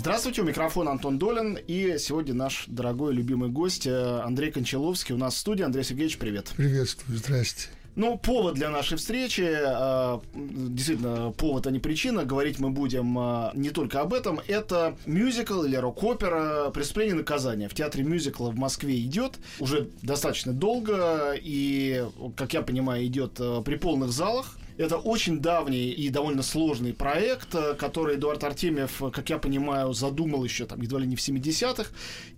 [0.00, 1.58] Здравствуйте, у микрофона Антон Долин.
[1.66, 5.62] И сегодня наш дорогой любимый гость э, Андрей Кончаловский у нас в студии.
[5.62, 6.54] Андрей Сергеевич, привет.
[6.56, 7.68] Приветствую, здрасте.
[7.96, 12.24] Ну, повод для нашей встречи, э, действительно, повод, а не причина.
[12.24, 14.40] Говорить мы будем э, не только об этом.
[14.48, 17.68] Это мюзикл или рок-опера «Преступление и наказание».
[17.68, 22.06] В театре мюзикла в Москве идет уже достаточно долго и,
[22.38, 24.56] как я понимаю, идет при полных залах.
[24.76, 30.44] Это очень давний и довольно сложный проект, э, который Эдуард Артемьев, как я понимаю, задумал
[30.44, 31.90] еще там едва ли не в 70-х,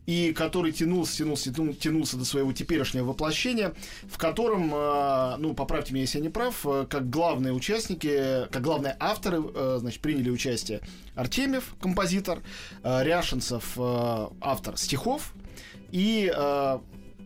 [0.06, 3.74] и который тянулся, тянулся, тянулся до своего теперешнего воплощения,
[4.08, 8.62] в котором, э, ну, поправьте меня, если я не прав, э, как главные участники, как
[8.62, 9.42] главные авторы,
[9.78, 10.80] значит, приняли участие
[11.14, 12.40] Артемьев, композитор,
[12.82, 15.32] Ряшенцев, автор стихов,
[15.90, 16.32] и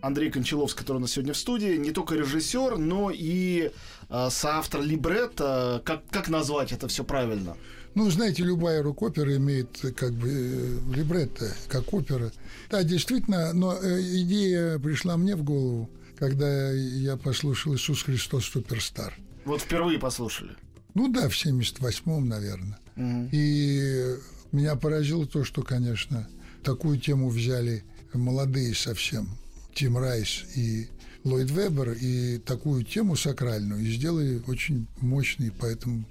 [0.02, 3.70] Андрей Кончаловский, который у нас сегодня в студии, не только режиссер, но и
[4.08, 5.82] э, соавтор либретто.
[5.84, 7.56] Как, как назвать это все правильно?
[7.94, 12.30] Ну, знаете, любая рок-опера имеет как бы э, либретто, как опера.
[12.70, 19.14] Да, действительно, но э, идея пришла мне в голову, когда я послушал «Иисус Христос Суперстар».
[19.44, 20.50] Вот впервые послушали?
[20.94, 22.78] Ну да, в 78-м, наверное.
[22.96, 23.28] Угу.
[23.32, 24.16] И
[24.52, 26.28] меня поразило то, что, конечно,
[26.62, 29.28] такую тему взяли молодые совсем
[29.76, 30.88] Тим Райс и
[31.22, 36.06] Ллойд Вебер и такую тему сакральную и сделали очень мощный, поэтому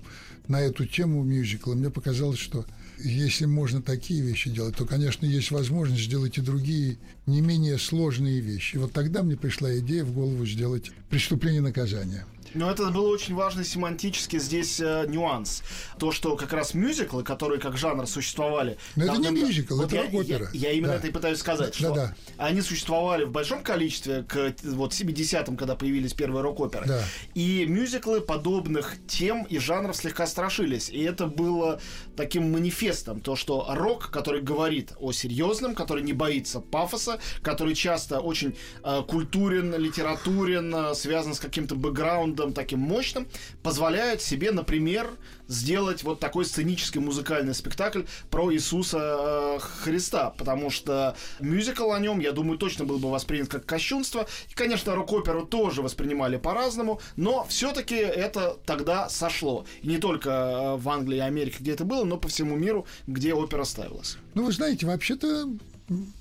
[0.48, 2.64] на эту тему мюзикла мне показалось, что
[3.00, 8.40] если можно такие вещи делать, то, конечно, есть возможность сделать и другие не менее сложные
[8.40, 8.78] вещи.
[8.78, 12.26] Вот тогда мне пришла идея в голову сделать «Преступление наказания».
[12.56, 15.62] Но это был очень важный семантический здесь э, нюанс.
[16.00, 18.78] То, что как раз мюзиклы, которые как жанр существовали...
[18.96, 20.50] Но это не мюзикл, вот это рок-опера.
[20.54, 20.98] Я, я именно да.
[20.98, 22.46] это и пытаюсь сказать, да, что да, да.
[22.46, 26.86] они существовали в большом количестве к вот 70-м, когда появились первые рок-оперы.
[26.88, 27.04] Да.
[27.34, 30.90] И мюзиклы подобных тем и жанров слегка страшились.
[30.90, 31.82] И это было
[32.16, 38.20] таким манифестом, то, что рок, который говорит о серьезном, который не боится пафоса, который часто
[38.20, 43.28] очень э, культурен, литературен, э, связан с каким-то бэкграундом, методом таким мощным
[43.64, 45.10] позволяют себе, например,
[45.48, 52.20] сделать вот такой сценический музыкальный спектакль про Иисуса э, Христа, потому что мюзикл о нем,
[52.20, 54.28] я думаю, точно был бы воспринят как кощунство.
[54.50, 59.66] И, конечно, рок-оперу тоже воспринимали по-разному, но все-таки это тогда сошло.
[59.82, 62.86] И не только э, в Англии и Америке, где это было, но по всему миру,
[63.08, 64.18] где опера ставилась.
[64.34, 65.50] Ну, вы знаете, вообще-то,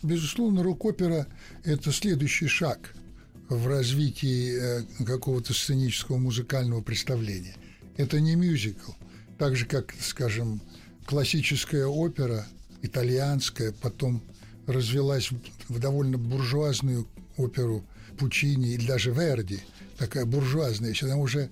[0.03, 1.27] безусловно, рок-опера–
[1.65, 2.95] это следующий шаг–
[3.49, 7.55] в развитии э, какого-то сценического музыкального представления.
[7.97, 8.93] Это не мюзикл.
[9.39, 10.61] Так же, как, скажем,
[11.07, 12.47] классическая опера,
[12.83, 14.23] итальянская, потом
[14.67, 15.31] развелась
[15.69, 17.07] в довольно буржуазную
[17.37, 17.85] оперу
[18.19, 19.61] Пучини или даже Верди,
[19.99, 20.95] такая буржуазная.
[20.95, 21.51] Там уже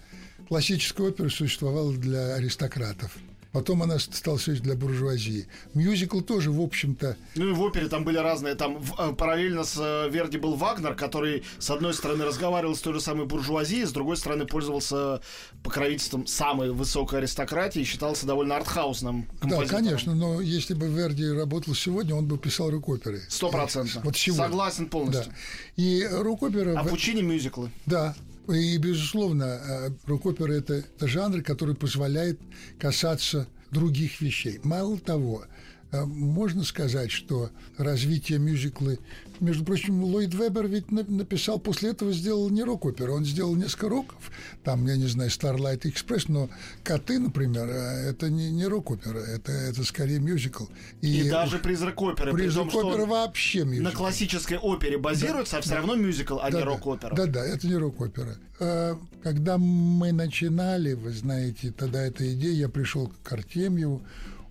[0.48, 3.16] классическая опера существовала для аристократов–
[3.52, 5.46] Потом она стала все для буржуазии.
[5.74, 7.16] Мюзикл тоже, в общем-то...
[7.34, 8.54] Ну и в опере там были разные.
[8.54, 12.80] Там в, э, параллельно с э, Верди был Вагнер, который, с одной стороны, разговаривал с
[12.80, 15.20] той же самой буржуазией, с другой стороны, пользовался
[15.62, 21.74] покровительством самой высокой аристократии и считался довольно артхаусным Да, конечно, но если бы Верди работал
[21.74, 23.20] сегодня, он бы писал рок-оперы.
[23.28, 24.02] Сто процентов.
[24.02, 24.44] Вот сегодня.
[24.44, 25.30] Согласен полностью.
[25.30, 25.82] Да.
[25.82, 26.78] И рок-опера...
[26.78, 27.70] А Пучини мюзиклы.
[27.84, 28.14] Да,
[28.48, 32.40] и, безусловно, э, рок-опера– это, жанр, который позволяет
[32.78, 34.60] касаться других вещей.
[34.64, 35.44] Мало того,
[35.92, 38.98] можно сказать, что развитие мюзиклы
[39.42, 44.30] между прочим, Ллойд Вебер ведь написал, после этого сделал не рок-оперу, он сделал несколько роков,
[44.62, 46.48] там, я не знаю, Starlight Express, но
[46.84, 50.66] «Коты», например, э, это не, не рок-опера, это, это скорее мюзикл.
[51.00, 53.84] И, и даже «Призрак оперы», «Призрак при том, оперы» вообще мюзикл.
[53.84, 57.14] На классической опере базируется, да, а все да, равно мюзикл, а да, не рок-опера.
[57.16, 58.36] Да-да, это не рок-опера.
[58.60, 64.02] Э, когда мы начинали, вы знаете, тогда эта идея, я пришел к Артемьеву,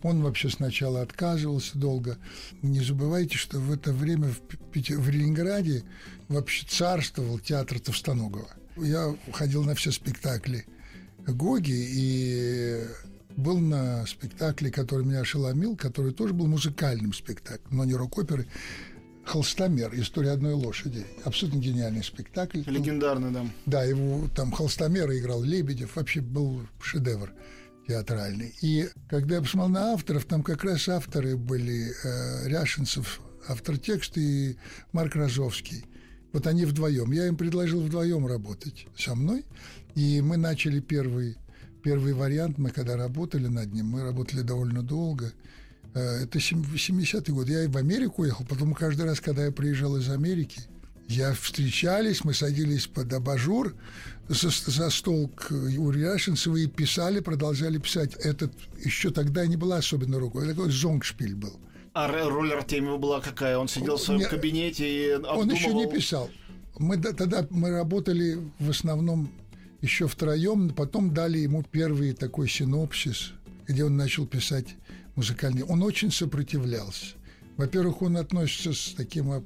[0.03, 2.18] он вообще сначала отказывался долго.
[2.62, 4.39] Не забывайте, что в это время в,
[4.71, 4.98] Пите...
[4.98, 5.83] в Ленинграде
[6.27, 8.50] вообще царствовал театр Товстоногова.
[8.77, 10.65] Я ходил на все спектакли
[11.27, 12.83] Гоги и
[13.38, 18.48] был на спектакле, который меня ошеломил, который тоже был музыкальным спектаклем, но не рок-оперы.
[19.24, 19.94] «Холстомер.
[19.94, 21.06] История одной лошади».
[21.24, 22.63] Абсолютно гениальный спектакль.
[22.65, 23.45] Легендарный, да.
[23.68, 25.95] Да, его там Холстомера играл Лебедев.
[25.95, 27.31] Вообще был шедевр
[27.88, 28.54] театральный.
[28.62, 34.19] И когда я посмотрел на авторов, там как раз авторы были э, Ряшинцев, автор текста,
[34.19, 34.56] и
[34.92, 35.86] Марк Розовский.
[36.33, 37.12] Вот они вдвоем.
[37.12, 39.45] Я им предложил вдвоем работать со мной.
[39.95, 41.38] И мы начали первый,
[41.83, 42.57] первый вариант.
[42.57, 45.34] Мы когда работали над ним, мы работали довольно долго.
[45.94, 47.50] Э, это 70-й год.
[47.50, 48.45] Я и в Америку уехал.
[48.45, 50.62] Потом каждый раз, когда я приезжал из Америки,
[51.12, 53.75] я встречались, мы садились под абажур
[54.30, 58.16] за, за стол к Юрию Яшинцеву и писали, продолжали писать.
[58.16, 58.54] Этот
[58.84, 60.46] еще тогда не была особенно рукой.
[60.46, 61.60] Это такой зонгшпиль был.
[61.94, 63.58] А роль Артемьева была какая?
[63.58, 65.42] Он сидел в своем Не, кабинете и обдумывал...
[65.42, 66.30] Он еще не писал.
[66.80, 69.30] Мы тогда мы работали в основном
[69.81, 73.34] еще втроем, потом дали ему первый такой синопсис,
[73.68, 74.75] где он начал писать
[75.16, 75.63] музыкальный.
[75.63, 77.16] Он очень сопротивлялся.
[77.62, 79.44] Во-первых, он относится с таким а,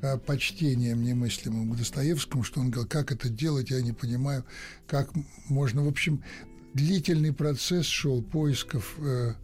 [0.00, 4.44] а, почтением немыслимым к Достоевскому, что он говорил, как это делать, я не понимаю,
[4.86, 5.10] как
[5.48, 5.82] можно.
[5.82, 6.22] В общем,
[6.74, 9.34] длительный процесс шел поисков, э,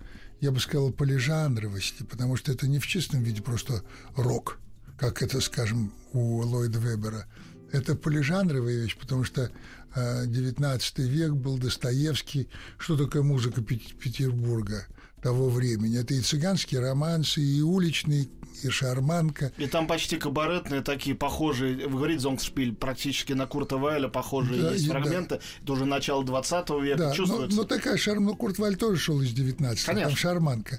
[0.40, 3.82] я бы сказал, полижанровости, потому что это не в чистом виде просто
[4.14, 4.60] рок,
[4.96, 7.26] как это, скажем, у Ллойда Вебера.
[7.72, 9.50] Это полижанровая вещь, потому что
[9.96, 12.48] XIX век был Достоевский.
[12.78, 14.86] Что такое музыка Пет- Петербурга
[15.22, 15.98] того времени?
[15.98, 18.26] Это и цыганские романсы, и уличные,
[18.62, 19.52] и шарманка.
[19.58, 24.72] И там почти кабаретные такие похожие, вы говорите, Зонгшпиль, практически на Курта Вайля похожие Да,
[24.72, 24.92] есть и- да.
[25.00, 25.40] фрагменты.
[25.62, 27.56] Это уже начало 20 века, Да, но, чувствуется.
[27.56, 30.16] но такая шарм, ну, Курт Валь тоже шел из 19 там Конечно.
[30.16, 30.78] шарманка.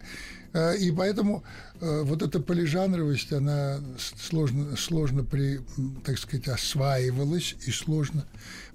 [0.55, 1.43] Э, И поэтому
[1.81, 5.59] э, вот эта полижанровость, она сложно, сложно при,
[6.05, 8.25] так сказать, осваивалась и сложно.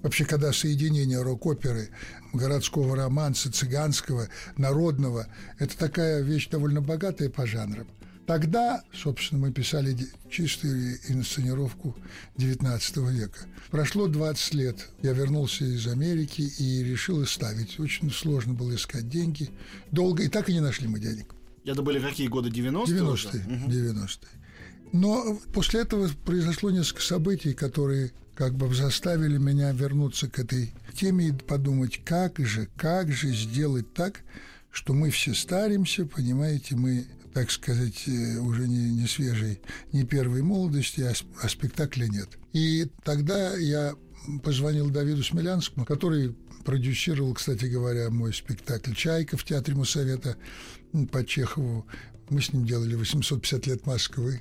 [0.01, 1.89] Вообще, когда соединение рок-оперы,
[2.33, 4.27] городского романса, цыганского,
[4.57, 5.27] народного,
[5.57, 7.87] это такая вещь довольно богатая по жанрам.
[8.29, 9.97] Тогда, собственно, мы писали
[10.29, 11.97] чистую инсценировку
[12.37, 13.39] XIX века.
[13.71, 14.89] Прошло 20 лет.
[15.01, 17.79] Я вернулся из Америки и решил ставить.
[17.79, 19.49] Очень сложно было искать деньги.
[19.91, 20.21] Долго.
[20.21, 21.33] И так и не нашли мы денег.
[21.65, 22.49] Это были какие годы?
[22.49, 22.99] 90-е?
[22.99, 23.43] 90-е.
[23.67, 24.29] 90-е.
[24.91, 31.27] Но после этого произошло несколько событий, которые как бы заставили меня вернуться к этой теме
[31.27, 34.21] и подумать, как же, как же сделать так,
[34.71, 39.59] что мы все старимся, понимаете, мы, так сказать, э, уже не, не свежей,
[39.91, 42.29] не первой молодости, а, а спектакля нет.
[42.53, 43.95] И тогда я
[44.41, 46.33] позвонил Давиду Смелянскому, который
[46.63, 50.37] продюсировал, кстати говоря, мой спектакль «Чайка» в Театре Моссовета
[50.93, 51.85] м, по Чехову.
[52.29, 54.39] Мы с ним делали 850 лет Москвы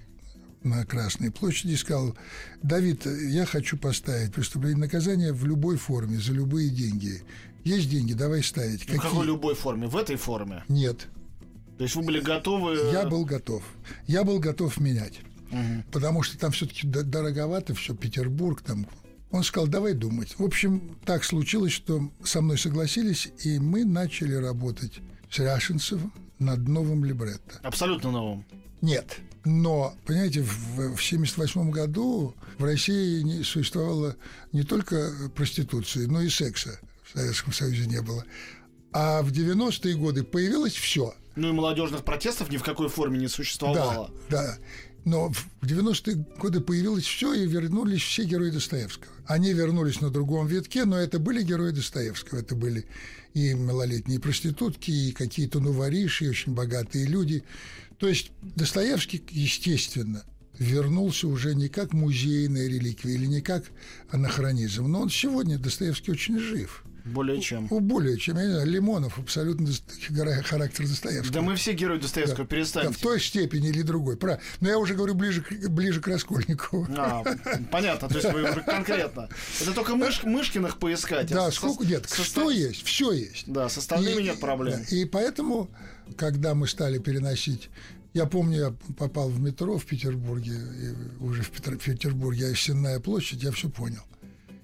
[0.62, 2.16] на Красной площади и сказал,
[2.62, 7.22] Давид, я хочу поставить преступление и наказание в любой форме, за любые деньги.
[7.64, 8.88] Есть деньги, давай ставить.
[8.88, 9.88] Ну, какой любой форме?
[9.88, 10.64] В этой форме?
[10.68, 11.06] Нет,
[11.76, 12.90] То есть вы были готовы...
[12.92, 13.62] я был готов.
[14.06, 15.20] Я был готов менять.
[15.50, 15.84] Мгм.
[15.90, 18.86] Потому что там все-таки дороговато, все, Петербург, там.
[19.30, 20.38] Он сказал, давай думать.
[20.38, 25.00] В общем, так случилось, что со мной согласились, и мы начали работать
[25.30, 27.58] с Ряшинцевым над новым либретто.
[27.62, 28.46] Абсолютно новым.
[28.80, 29.18] Нет.
[29.48, 34.14] Но, понимаете, в 1978 году в России не существовало
[34.52, 36.78] не только проституции, но и секса.
[37.02, 38.26] В Советском Союзе не было.
[38.92, 41.14] А в 90-е годы появилось все.
[41.34, 44.10] Ну и молодежных протестов ни в какой форме не Да, существовало.
[44.28, 44.58] да.
[45.06, 49.10] Но в 90-е годы появилось все, и вернулись все герои Достоевского.
[49.26, 52.40] Они вернулись на другом витке, но это были герои Достоевского.
[52.40, 52.84] Это были
[53.32, 57.44] и малолетние проститутки, и какие-то новориши, и очень богатые люди.
[57.98, 60.24] То есть Достоевский, естественно,
[60.58, 63.64] вернулся уже не как музейная реликвия или не как
[64.10, 66.84] анахронизм, но он сегодня, Достоевский, очень жив.
[67.12, 67.66] Более чем.
[67.70, 69.68] Ну, более чем, я не знаю, Лимонов абсолютно
[70.44, 71.32] характер Достоевского.
[71.32, 72.92] Да мы все герои Достоевского, Да, перестаньте.
[72.92, 74.16] в той степени или другой.
[74.16, 74.42] Правильно.
[74.60, 76.86] Но я уже говорю ближе, ближе к Раскольникову.
[76.96, 77.24] А,
[77.70, 79.28] понятно, то есть вы уже конкретно.
[79.60, 81.28] Это только мыш- Мышкиных поискать.
[81.30, 83.44] Да, а со- сколько нет, со- что есть, все есть.
[83.46, 84.80] Да, с остальными И- нет проблем.
[84.88, 85.70] да, И поэтому,
[86.16, 87.70] когда мы стали переносить,
[88.14, 93.42] я помню, я попал в метро в Петербурге, и уже в Петербурге, а Сенная площадь,
[93.42, 94.02] я все понял.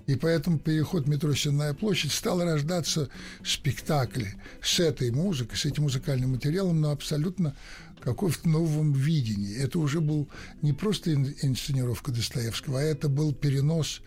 [0.07, 3.09] И поэтому переход метро Сенная площадь стал рождаться
[3.43, 7.57] спектакли с этой музыкой, с этим музыкальным материалом, но абсолютно
[8.05, 9.57] каком-то новом видении.
[9.57, 10.29] Это уже был
[10.63, 14.03] не просто ин- инсценировка Достоевского, а это был перенос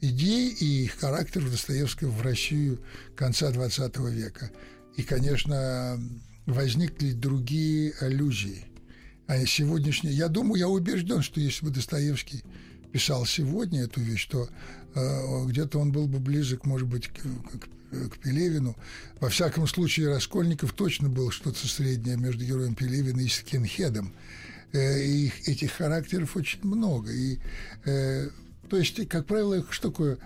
[0.00, 2.80] идей и их характеров Достоевского в Россию
[3.16, 4.50] конца XX века.
[4.96, 6.00] И, конечно,
[6.46, 8.66] возникли другие аллюзии.
[9.26, 10.14] А сегодняшние...
[10.14, 12.42] Я думаю, я убежден, что если бы Достоевский
[12.92, 14.48] писал сегодня эту вещь, то
[14.94, 18.76] э, где-то он был бы близок, может быть, к, к- к Пелевину.
[19.20, 24.12] Во всяком случае, Раскольников точно был что-то среднее между героем Пелевина и скинхедом.
[24.72, 27.10] Э, и их- этих характеров очень много.
[27.12, 27.38] И,
[27.84, 28.28] э,
[28.68, 30.18] то есть, как правило, что такое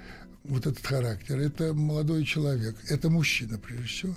[0.44, 1.38] вот этот характер?
[1.38, 4.16] Это молодой человек, это мужчина, прежде всего.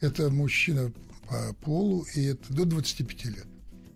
[0.00, 0.92] Это мужчина
[1.28, 3.46] по полу, и это до 25 лет.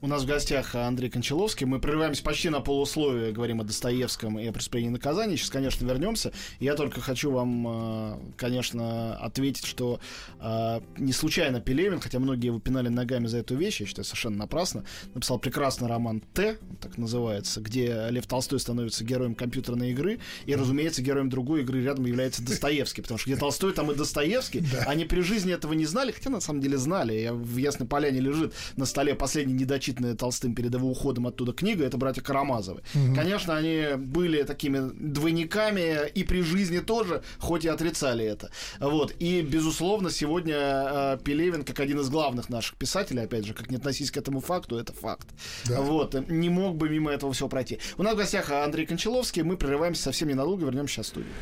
[0.04, 1.64] У нас в гостях Андрей Кончаловский.
[1.64, 5.36] Мы прерываемся почти на полусловие, говорим о Достоевском и о преступлении и наказании.
[5.36, 6.32] Сейчас, конечно, вернемся.
[6.58, 10.00] Я только хочу вам, э, конечно, ответить, что
[10.40, 14.38] э, не случайно Пелевин, хотя многие его пинали ногами за эту вещь, я считаю, совершенно
[14.38, 20.56] напрасно, написал прекрасный роман «Т», так называется, где Лев Толстой становится героем компьютерной игры, и,
[20.56, 24.64] разумеется, героем другой игры рядом является Достоевский, потому что где Толстой, там и Достоевский.
[24.84, 27.12] Они при жизни этого не знали, хотя на самом деле знали.
[27.14, 31.52] Я в Ясной Поляне лежит на столе последний недочитанный прочитанная Толстым перед его уходом оттуда
[31.52, 32.82] книга, это братья Карамазовы.
[32.94, 33.14] Угу.
[33.14, 38.50] Конечно, они были такими двойниками и при жизни тоже, хоть и отрицали это.
[38.80, 39.14] Вот.
[39.18, 43.76] И, безусловно, сегодня э, Пелевин, как один из главных наших писателей, опять же, как не
[43.76, 45.28] относись к этому факту, это факт.
[45.66, 45.80] Да.
[45.80, 46.14] Вот.
[46.28, 47.78] Не мог бы мимо этого всего пройти.
[47.98, 49.42] У нас в гостях Андрей Кончаловский.
[49.42, 51.32] Мы прерываемся совсем ненадолго, вернемся сейчас в студию.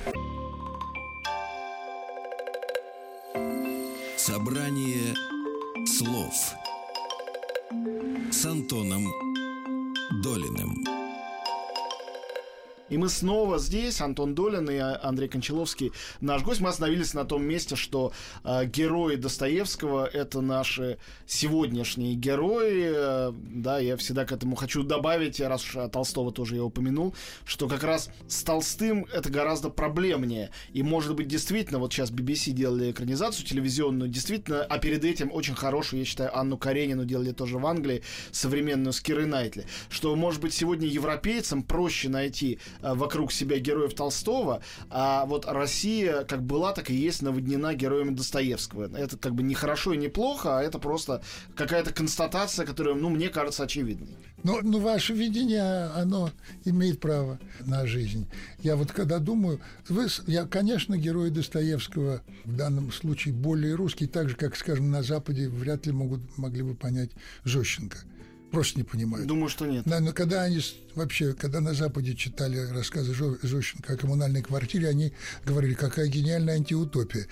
[4.16, 5.14] Собрание
[5.86, 6.54] слов
[7.70, 9.06] с Антоном
[10.22, 10.99] Долиным.
[12.90, 16.60] И мы снова здесь, Антон Долин и Андрей Кончаловский, наш гость.
[16.60, 22.92] Мы остановились на том месте, что э, герои Достоевского— это наши сегодняшние герои.
[22.92, 27.68] Э, да, я всегда к этому хочу добавить, раз уж Толстого тоже я упомянул, что
[27.68, 30.50] как раз с Толстым это гораздо проблемнее.
[30.72, 35.54] И, может быть, действительно, вот сейчас BBC делали экранизацию телевизионную, действительно, а перед этим очень
[35.54, 40.40] хорошую, я считаю, Анну Каренину делали тоже в Англии, современную с Кирой Найтли, что, может
[40.40, 46.90] быть, сегодня европейцам проще найти вокруг себя героев Толстого, а вот Россия как была, так
[46.90, 48.96] и есть наводнена героями Достоевского.
[48.96, 51.22] Это как бы не хорошо и не плохо, а это просто
[51.54, 54.16] какая-то констатация, которая, ну, мне кажется, очевидной.
[54.42, 56.30] Ну, ну, ваше видение, оно
[56.64, 58.26] имеет право на жизнь.
[58.62, 64.30] Я вот когда думаю, вы, я, конечно, герои Достоевского в данном случае более русские, так
[64.30, 67.10] же, как, скажем, на Западе вряд ли могут, могли бы понять
[67.44, 67.98] Зощенко.
[68.50, 69.26] Просто не понимают.
[69.26, 69.84] Думаю, что нет.
[69.86, 70.60] Да, но когда они
[70.94, 75.12] вообще, когда на Западе читали рассказы Зощенко о коммунальной квартире, они
[75.44, 77.26] говорили, какая гениальная антиутопия.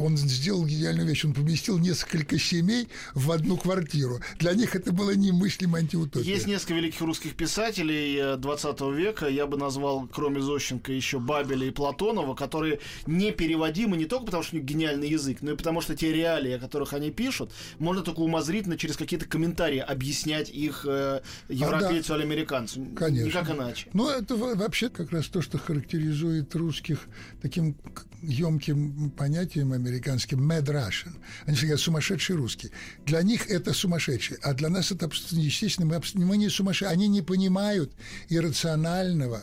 [0.00, 4.20] Он сделал гениальную вещь, он поместил несколько семей в одну квартиру.
[4.38, 6.22] Для них это было немыслимая антиутопия.
[6.22, 11.66] Есть несколько великих русских писателей 20 э, века, я бы назвал, кроме Зощенко, еще Бабеля
[11.66, 15.80] и Платонова, которые непереводимы не только потому, что у них гениальный язык, но и потому,
[15.80, 20.84] что те реалии, о которых они пишут, можно только умозрительно через какие-то комментарии объяснять их
[20.88, 22.22] э, европейцу а, да.
[22.22, 22.86] или американцу.
[22.96, 23.26] Конечно.
[23.26, 23.88] Никак иначе.
[23.92, 27.00] Ну, это вообще как раз то, что характеризует русских
[27.42, 27.76] таким
[28.22, 31.14] емким понятием американским mad Russian.
[31.46, 32.70] Они всегда говорят сумасшедший русский.
[33.04, 35.86] Для них это сумасшедший, а для нас это естественно.
[35.86, 36.90] Мы, мы не сумасшедшие.
[36.90, 37.92] Они не понимают
[38.28, 39.42] иррационального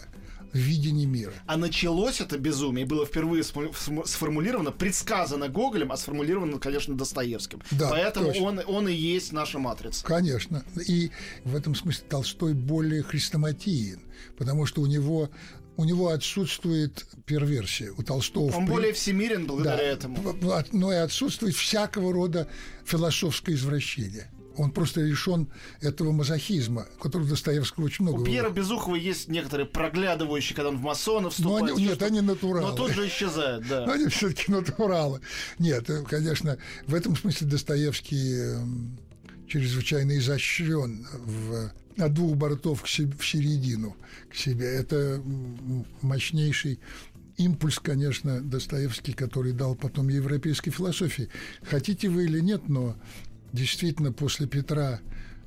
[0.56, 1.34] видении мира.
[1.46, 7.62] А началось это безумие, было впервые сформулировано, предсказано Гоголем, а сформулировано, конечно, Достоевским.
[7.72, 10.04] Да, Поэтому он, он и есть наша матрица.
[10.06, 10.64] Конечно.
[10.88, 11.12] И
[11.44, 14.00] в этом смысле Толстой более хрестоматиен,
[14.38, 15.30] потому что у него
[15.78, 17.92] у него отсутствует перверсия.
[17.98, 18.56] У Толстого...
[18.56, 20.64] Он более всемирен благодаря да, этому.
[20.72, 22.48] Но и отсутствует всякого рода
[22.86, 25.48] философское извращение он просто лишен
[25.82, 28.22] этого мазохизма, которого Достоевского очень много.
[28.22, 31.70] У Пьера Безухова есть некоторые проглядывающие, когда он в масонов вступает.
[31.70, 32.70] Но они, нет, они натуралы.
[32.70, 33.86] Но тут же исчезают, да.
[33.86, 35.22] Но они все-таки натуралы.
[35.60, 36.58] Нет, э, конечно,
[36.88, 38.98] в этом смысле Достоевский эм,
[39.48, 43.96] чрезвычайно изощрен в от двух бортов к себе, в середину
[44.30, 44.66] к себе.
[44.68, 45.22] Это
[46.02, 46.80] мощнейший
[47.38, 51.30] импульс, конечно, Достоевский, который дал потом европейской философии.
[51.64, 52.96] Хотите вы или нет, но
[53.56, 55.00] действительно после Петра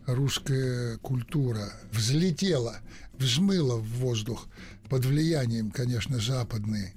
[0.07, 2.79] русская культура взлетела,
[3.19, 4.49] взмыла в воздух
[4.89, 6.95] под влиянием, конечно, западной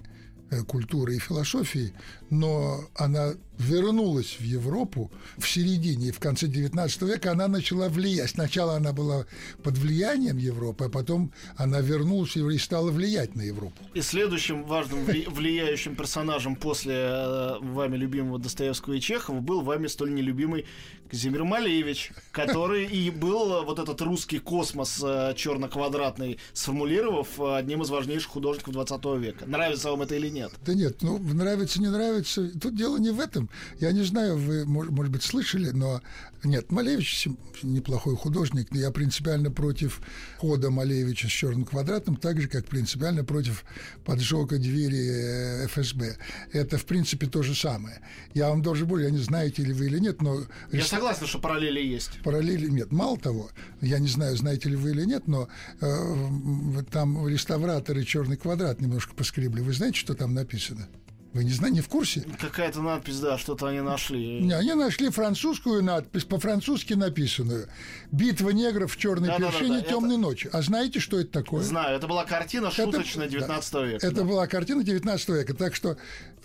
[0.50, 1.94] э, культуры и философии,
[2.30, 8.32] но она вернулась в Европу в середине и в конце XIX века, она начала влиять.
[8.32, 9.26] Сначала она была
[9.64, 13.76] под влиянием Европы, а потом она вернулась и стала влиять на Европу.
[13.94, 20.14] И следующим важным влияющим персонажем после э, вами любимого Достоевского и Чехова был вами столь
[20.14, 20.66] нелюбимый
[21.12, 27.90] Казимир Малевич, который и был э, вот этот русский космос э, черно-квадратный, сформулировав одним из
[27.90, 29.46] важнейших художников 20 века.
[29.46, 30.52] Нравится вам это или нет?
[30.66, 32.50] Да нет, ну нравится, не нравится.
[32.60, 33.50] Тут дело не в этом.
[33.80, 36.02] Я не знаю, вы, может быть, слышали, но
[36.44, 37.28] нет, Малевич
[37.62, 40.02] неплохой художник, но я принципиально против
[40.38, 43.64] хода Малевича с черным квадратом, так же, как принципиально против
[44.06, 46.18] поджога двери э, ФСБ.
[46.52, 48.02] Это, в принципе, то же самое.
[48.34, 50.42] Я вам должен более, я не знаете ли вы или нет, но...
[50.72, 52.20] Я согласен, что параллели есть.
[52.24, 52.92] Параллели нет.
[52.92, 55.48] Мало того, я не знаю, знаете ли вы или нет, но
[55.80, 59.62] э, там реставраторы черный квадрат немножко поскребли.
[59.62, 60.88] Вы знаете, что там написано?
[61.34, 62.26] Вы не знаете, не в курсе?
[62.40, 64.42] Какая-то надпись, да, что-то они нашли.
[64.42, 67.70] Не, они нашли французскую надпись, по-французски написанную.
[68.12, 70.50] «Битва негров в черной Да, да, да, да, темной ночи».
[70.52, 71.64] А знаете, что это такое?
[71.64, 74.08] Знаю, это была картина шуточная 19 да, века.
[74.08, 74.24] Это да.
[74.24, 75.54] была картина 19 века.
[75.54, 75.98] Так что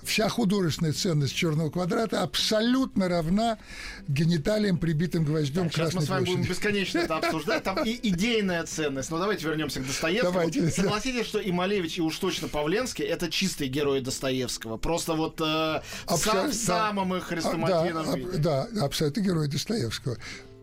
[0.07, 3.59] вся художественная ценность черного квадрата абсолютно равна
[4.09, 6.53] гениталиям, прибитым гвоздем Так, сейчас мы с вами будем площади.
[6.53, 7.63] бесконечно это обсуждать.
[7.65, 9.11] Там и идейная ценность.
[9.11, 10.33] Но давайте вернемся к Достоевскому.
[10.33, 10.71] Давайте.
[10.71, 14.77] Согласитесь, что и Малевич, и уж точно Павленский это чистые герои Достоевского.
[14.79, 15.45] Просто вот э,
[16.07, 16.49] Абсо- сам- да.
[16.51, 18.29] в самом их А, хрестоматийном да, виде.
[18.29, 20.17] аб- да, абсолютно герой Достоевского.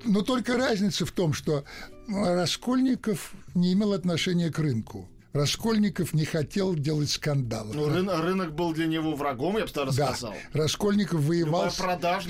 [0.06, 1.64] Но только разница в том, что
[2.08, 5.08] Раскольников не имел отношения к рынку.
[5.34, 7.74] Раскольников не хотел делать скандалов.
[7.76, 10.36] Ну, рын- рынок был для него врагом, я бы даже да, сказал.
[10.54, 11.76] Раскольников воевал с-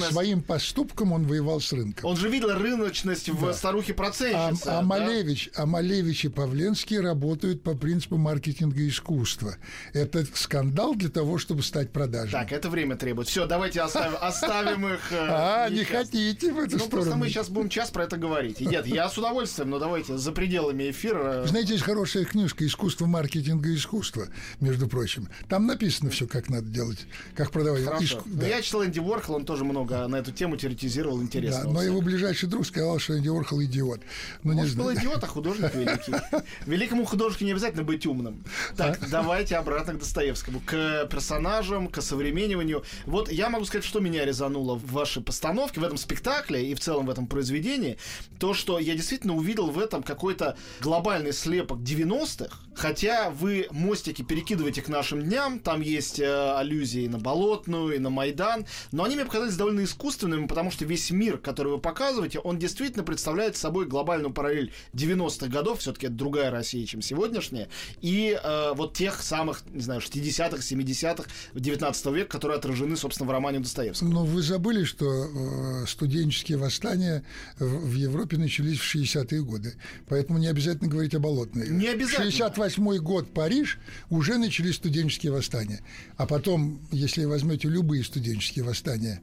[0.10, 2.10] своим поступком, он воевал с рынком.
[2.10, 3.54] Он же видел рыночность в Да.
[3.54, 4.68] старухе А, процентщице.
[4.70, 9.58] а Малевич, а Малевич и Павленский работают по принципу маркетинга искусства.
[9.92, 12.32] Это скандал для того, чтобы стать продажным.
[12.42, 13.28] Так, это время требует.
[13.28, 15.12] Все, давайте оставим, оставим их.
[15.12, 18.62] э, а, не хотите в эту Ну, просто мы сейчас будем час про это говорить.
[18.62, 21.44] Нет, я с удовольствием, но давайте за пределами эфира.
[21.46, 24.28] Знаете, есть хорошая книжка «Искусство маркетинга и искусства»,
[24.60, 25.28] между прочим.
[25.50, 27.00] Там написано все, как надо делать,
[27.36, 27.84] как продавать.
[27.84, 28.22] Хорошо.
[28.26, 28.48] Ну, да.
[28.48, 31.70] Я читал Энди Уорхол, он тоже много на эту тему теоретизировал Да, интересно.
[31.72, 34.02] но его ближайший друг сказал, что Энди Уорхол идиот.
[34.44, 35.00] Ну, не Может, был знаю.
[35.00, 36.14] идиот, а художник великий.
[36.66, 38.44] Великому художнику не обязательно быть умным.
[38.78, 39.08] Так, А?
[39.10, 42.84] давайте обратно к Достоевскому, к персонажам, к современниванию.
[43.06, 46.80] Вот я могу сказать, что меня резануло в вашей постановке, в этом спектакле и в
[46.80, 47.98] целом в этом произведении.
[48.40, 54.82] То, что я действительно увидел в этом какой-то глобальный слепок 90-х, хотя вы мостики перекидываете
[54.82, 59.24] к нашим дням, там есть э, аллюзии на Болотную, и на Майдан, но они мне
[59.24, 64.34] показались довольно искусственными, потому что весь мир, который вы показываете, он действительно представляет собой глобальную
[64.34, 67.70] параллель 90-х годов, все-таки это другая Россия, чем сегодняшняя,
[68.02, 71.24] и э, вот тех самых, не знаю, 60-х, 70-х,
[71.54, 74.10] 19 века, которые отражены, собственно, в романе Достоевского.
[74.10, 77.24] Но вы забыли, что э, студенческие восстания
[77.60, 79.76] в, в Европе начались в 60-е годы.
[80.10, 81.70] Поэтому не обязательно говорить о Болотной.
[81.70, 82.30] Не обязательно.
[82.30, 85.82] 68 год Париж, уже начались студенческие восстания.
[86.18, 89.22] А потом, если возьмете любые студенческие восстания,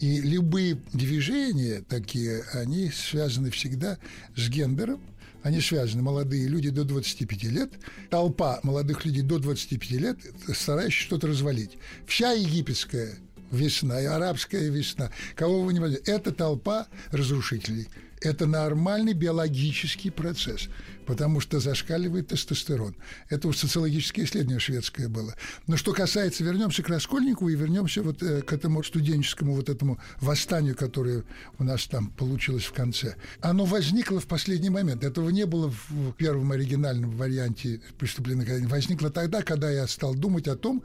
[0.00, 3.98] и любые движения такие, они связаны всегда
[4.34, 5.00] с гендером,
[5.42, 7.70] они связаны, молодые люди до 25 лет,
[8.10, 10.18] толпа молодых людей до 25 лет,
[10.54, 11.78] старающихся что-то развалить.
[12.06, 13.14] Вся египетская
[13.50, 17.88] весна, и арабская весна, кого вы не возьмете, это толпа разрушителей.
[18.20, 20.68] Это нормальный биологический процесс,
[21.06, 22.94] потому что зашкаливает тестостерон.
[23.30, 25.34] Это вот социологическое исследование шведское было.
[25.66, 29.98] Но что касается, вернемся к Раскольникову и вернемся вот э, к этому студенческому вот этому
[30.20, 31.24] восстанию, которое
[31.58, 33.16] у нас там получилось в конце.
[33.40, 35.02] Оно возникло в последний момент.
[35.02, 38.40] Этого не было в первом оригинальном варианте преступления.
[38.40, 38.68] наказания».
[38.68, 40.84] Возникло тогда, когда я стал думать о том,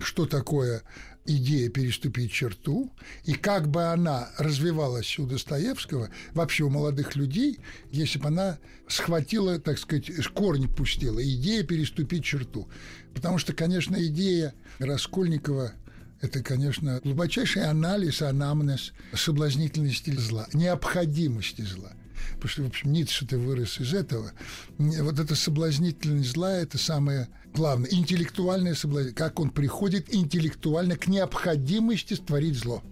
[0.00, 0.82] что такое
[1.26, 2.92] идея переступить черту,
[3.24, 7.58] и как бы она развивалась у Достоевского, вообще у молодых людей,
[7.90, 8.58] если бы она
[8.88, 12.68] схватила, так сказать, корни пустила, идея переступить черту.
[13.14, 15.72] Потому что, конечно, идея Раскольникова
[16.20, 21.92] это, конечно, глубочайший анализ, анамнез соблазнительности зла, необходимости зла.
[22.34, 24.32] Потому что, в общем, Ницше-то вырос из этого.
[24.78, 27.90] Вот эта соблазнительность зла– это самое главное.
[27.90, 29.14] Интеллектуальное соблазнение.
[29.14, 32.82] Как он приходит интеллектуально к необходимости творить зло.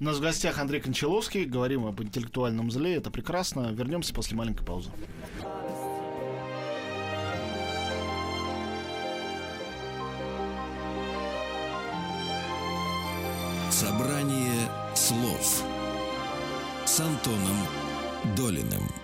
[0.00, 1.44] У нас в гостях Андрей Кончаловский.
[1.44, 2.96] Говорим об интеллектуальном зле.
[2.96, 3.72] Это прекрасно.
[3.72, 4.90] Вернемся после маленькой паузы.
[13.70, 15.64] Собрание слов
[16.84, 17.56] с Антоном
[18.24, 19.01] Долиным.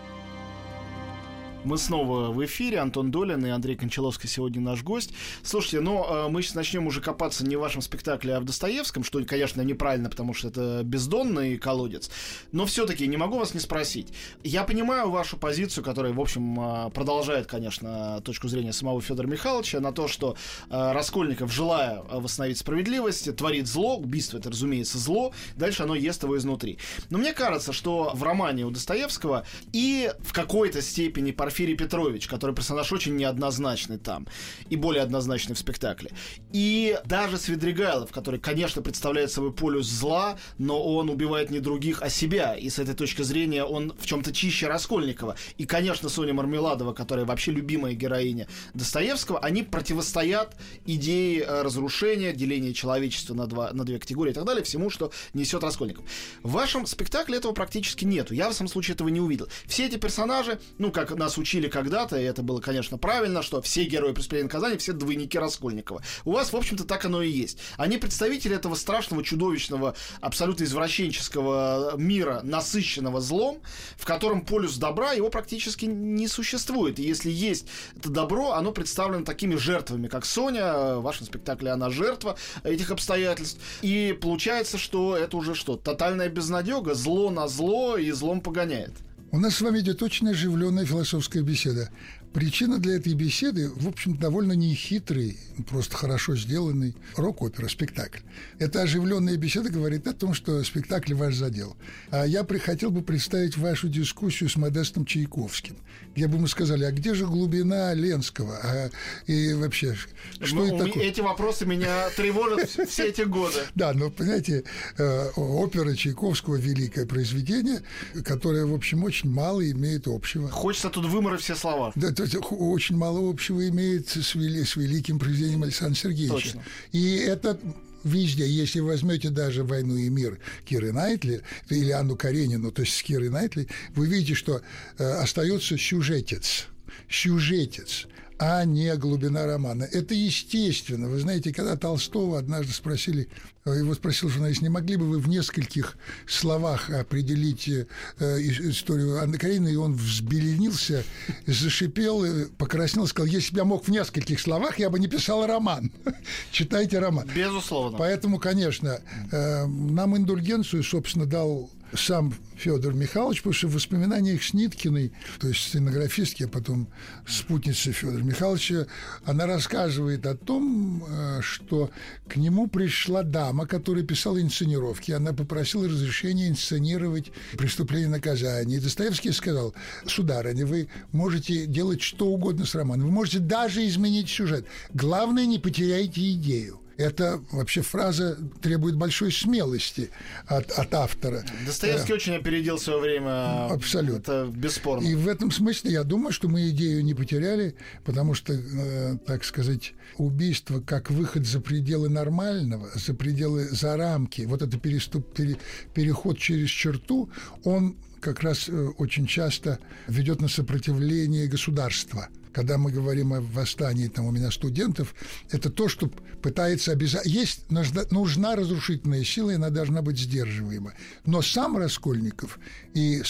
[1.64, 2.78] Мы снова в эфире.
[2.78, 5.12] Антон Долин и Андрей Кончаловский сегодня наш гость.
[5.42, 9.02] Слушайте, ну, э, мы сейчас начнем уже копаться не в вашем спектакле, а в Достоевском,
[9.02, 12.10] что, конечно, неправильно, потому что это бездонный колодец.
[12.52, 14.12] Но все-таки не могу вас не спросить.
[14.44, 19.80] Я понимаю вашу позицию, которая, в общем, э, продолжает, конечно, точку зрения самого Федора Михайловича
[19.80, 20.36] на то, что
[20.70, 23.96] э, Раскольников, желая восстановить справедливость, творит зло.
[23.96, 25.32] Убийство это, разумеется, зло.
[25.56, 26.78] Дальше оно ест его изнутри.
[27.10, 32.54] Но мне кажется, что в романе у Достоевского и в какой-то степени Порфирий Петрович, который
[32.54, 34.26] персонаж очень неоднозначный там,
[34.68, 36.10] и более однозначный в спектакле.
[36.52, 42.10] И даже Свидригайлов, который, конечно, представляет собой полюс зла, но он убивает не других, а
[42.10, 42.54] себя.
[42.54, 45.36] И с этой точки зрения он в чем-то чище Раскольникова.
[45.56, 52.74] И, конечно, Соня Мармеладова, которая вообще любимая героиня Достоевского, они противостоят идее э, разрушения, деления
[52.74, 56.04] человечества на, два, на две категории и так далее, всему, что несет Раскольников.
[56.42, 58.34] В вашем спектакле этого практически нету.
[58.34, 59.48] Я, в самом случае, этого не увидел.
[59.64, 63.62] Все эти персонажи, ну, как нас вас учили когда-то, и это было, конечно, правильно, что
[63.62, 66.02] все герои преступления наказания, все двойники Раскольникова.
[66.24, 67.58] У вас, в общем-то, так оно и есть.
[67.76, 73.60] Они представители этого страшного, чудовищного, абсолютно извращенческого мира, насыщенного злом,
[73.96, 76.98] в котором полюс добра, его практически не существует.
[76.98, 81.90] И если есть это добро, оно представлено такими жертвами, как Соня, в вашем спектакле она
[81.90, 83.60] жертва этих обстоятельств.
[83.82, 85.76] И получается, что это уже что?
[85.76, 88.92] Тотальная безнадега, зло на зло и злом погоняет.
[89.30, 91.90] У нас с вами идет очень оживленная философская беседа.
[92.32, 95.38] Причина для этой беседы, в общем, довольно нехитрый,
[95.68, 98.20] просто хорошо сделанный рок-опера, спектакль.
[98.58, 101.76] Эта оживленная беседа говорит о том, что спектакль ваш задел.
[102.10, 105.76] А я хотел бы представить вашу дискуссию с Модестом Чайковским.
[106.16, 108.58] Я бы ему сказали, а где же глубина Ленского?
[108.62, 108.90] А,
[109.26, 109.94] и вообще,
[110.40, 111.04] что ну, это такое?
[111.04, 113.58] Эти вопросы меня тревожат все эти годы.
[113.74, 114.64] Да, но, понимаете,
[114.96, 117.82] э, опера Чайковского– великое произведение,
[118.24, 120.48] которое, в общем, очень мало имеет общего.
[120.50, 121.92] Хочется тут выморать все слова.
[121.94, 126.34] Да, то есть очень мало общего имеет с, вели, с великим произведением Александра Сергеевича.
[126.34, 126.64] Точно.
[126.90, 127.58] И это
[128.02, 133.02] везде, если возьмете даже «Войну и мир» Киры Найтли или Анну Каренину, то есть с
[133.04, 134.62] Кирой Найтли, вы видите, что
[134.98, 136.66] э, остается сюжетец.
[137.08, 139.84] Сюжетец а не глубина романа.
[139.84, 141.08] Это естественно.
[141.08, 143.28] Вы знаете, когда Толстого однажды спросили,
[143.64, 145.96] его спросил журналист, не могли бы вы в нескольких
[146.26, 147.86] словах определить э,
[148.18, 151.04] историю Анны Каренины, и он взбеленился,
[151.46, 152.24] зашипел,
[152.56, 155.90] покраснел, сказал, если бы я мог в нескольких словах, я бы не писал роман.
[156.50, 157.28] Читайте роман.
[157.34, 157.98] Безусловно.
[157.98, 159.00] Поэтому, конечно,
[159.32, 165.60] э, нам индульгенцию, собственно, дал сам Федор Михайлович, потому что в воспоминаниях Сниткиной, то есть
[165.60, 166.88] стенографистки, а потом
[167.26, 168.86] спутницы Федора Михайловича,
[169.24, 171.90] она рассказывает о том, э, что
[172.26, 175.12] к нему пришла дама, которая писала инсценировки.
[175.12, 178.76] Она попросила разрешения инсценировать преступление наказания.
[178.76, 179.74] И Достоевский сказал,
[180.06, 184.66] сударыня, вы можете делать что угодно с романом, вы можете даже изменить сюжет.
[184.92, 186.80] Главное, не потеряйте идею.
[186.98, 190.10] Это вообще фраза требует большой смелости
[190.46, 191.44] от, от автора.
[191.64, 193.66] Достоевский э, очень опередил свое время.
[193.66, 194.18] Абсолютно.
[194.18, 195.06] Это бесспорно.
[195.06, 199.44] И в этом смысле я думаю, что мы идею не потеряли, потому что, э, так
[199.44, 205.56] сказать, убийство как выход за пределы нормального, за пределы, за рамки, вот это переступ, пере,
[205.94, 207.30] переход через черту,
[207.62, 214.08] он как раз э, очень часто ведет на сопротивление государства когда мы говорим о восстании
[214.08, 215.14] там, у меня студентов,
[215.52, 216.08] это то, что
[216.42, 217.24] пытается обязать.
[217.24, 220.92] Есть, нужна, нужна разрушительная сила, и она должна быть сдерживаема.
[221.24, 222.58] Но сам Раскольников
[222.94, 223.22] и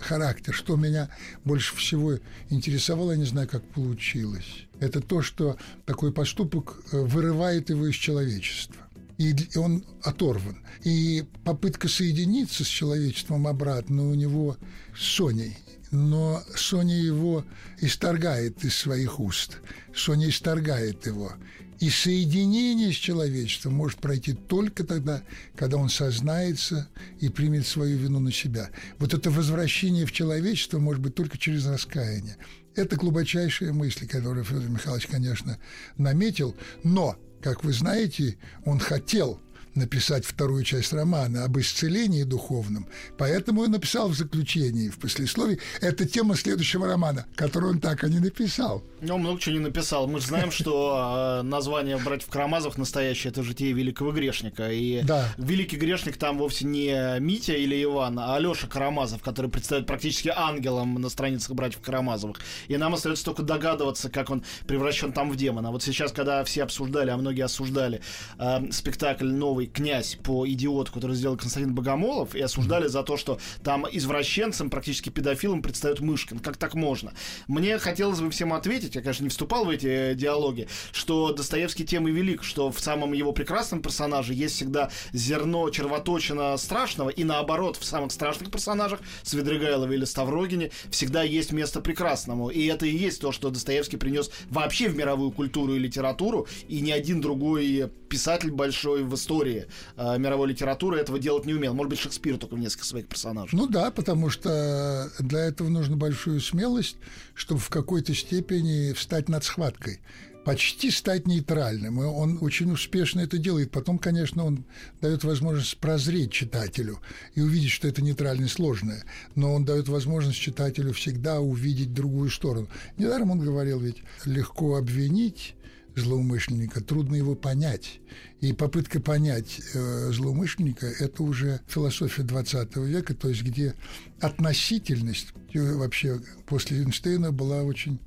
[0.00, 1.08] характер, что меня
[1.44, 2.18] больше всего
[2.50, 7.94] интересовало, я не знаю, как получилось, это то, что такой поступок э, вырывает его из
[7.94, 8.76] человечества
[9.16, 10.58] и он оторван.
[10.82, 14.56] И попытка соединиться с человечеством обратно у него
[14.94, 15.56] с Соней
[15.94, 17.44] но Соня его
[17.80, 19.60] исторгает из своих уст.
[19.94, 21.32] Соня исторгает его.
[21.78, 25.22] И соединение с человечеством может пройти только тогда,
[25.54, 26.88] когда он сознается
[27.20, 28.70] и примет свою вину на себя.
[28.98, 32.36] Вот это возвращение в человечество может быть только через раскаяние.
[32.74, 35.58] Это глубочайшие мысли, которые Федор Михайлович, конечно,
[35.96, 39.40] наметил, но, как вы знаете, он хотел
[39.76, 42.86] написать вторую часть романа об исцелении духовном.
[43.18, 48.10] Поэтому он написал в заключении, в послесловии, это тема следующего романа, который он так и
[48.10, 48.82] не написал.
[49.00, 50.06] Ну, много чего не написал.
[50.06, 54.70] Мы же знаем, что э, название «Братьев Карамазов» настоящее– это житие великого грешника.
[54.70, 55.28] И да.
[55.36, 60.94] великий грешник там вовсе не Митя или Иван, а Алёша Карамазов, который предстает практически ангелом
[60.94, 62.38] на страницах «Братьев Карамазовых».
[62.68, 65.70] И нам остается только догадываться, как он превращен там в демона.
[65.70, 68.00] Вот сейчас, когда все обсуждали, а многие осуждали
[68.38, 73.16] э, спектакль новый новый князь по идиоту, который сделал Константин Богомолов, и осуждали за то,
[73.16, 76.38] что там извращенцем, практически педофилом предстает Мышкин.
[76.38, 77.12] Как так можно?
[77.48, 81.84] Мне хотелось бы всем ответить, я, конечно, не вступал в эти э, диалоги, что Достоевский
[81.84, 87.24] тем и велик, что в самом его прекрасном персонаже есть всегда зерно червоточина страшного, и
[87.24, 92.50] наоборот, в самых страшных персонажах, Свидригайлове или Ставрогине, всегда есть место прекрасному.
[92.50, 96.80] И это и есть то, что Достоевский принес вообще в мировую культуру и литературу, и
[96.80, 99.53] ни один другой писатель большой в истории
[99.96, 101.74] э, мировой литературы этого делать не умел.
[101.74, 103.56] Может быть, Шекспир только в несколько своих персонажей.
[103.58, 106.96] Ну да, потому что для этого нужно большую смелость,
[107.34, 110.00] чтобы в какой-то степени встать над схваткой
[110.44, 112.00] почти стать нейтральным.
[112.00, 113.70] И он очень успешно это делает.
[113.70, 114.64] Потом, конечно, он
[115.00, 117.00] дает возможность прозреть читателю
[117.34, 119.04] и увидеть, что это нейтральность сложная.
[119.34, 122.68] Но он дает возможность читателю всегда увидеть другую сторону.
[122.98, 125.54] Недаром он говорил ведь, легко обвинить,
[125.96, 128.00] злоумышленника, трудно его понять.
[128.40, 133.74] И попытка понять э, злоумышленника– это уже философия 20 века, то есть где
[134.20, 137.98] относительность э, вообще после Эйнштейна была очень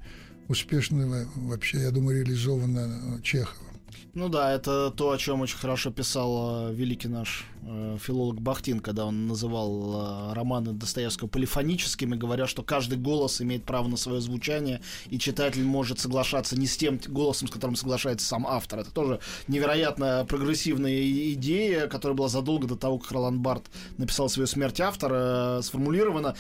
[0.48, 3.68] успешно, вообще, я думаю, реализована Чеховым.
[4.14, 7.57] Ну да, это то, о чем очень хорошо писал э, великий наш э,
[8.00, 13.88] филолог Бахтин, когда он называл э, романы Достоевского полифоническими, говоря, что каждый голос имеет право
[13.88, 18.48] на свое звучание, и читатель может соглашаться не с тем голосом, с которым соглашается сам
[18.48, 18.80] автор.
[18.80, 23.66] Это тоже невероятно прогрессивная идея, которая была задолго до того, как Ролан Барт
[23.98, 26.36] написал свою смерть автора, сформулирована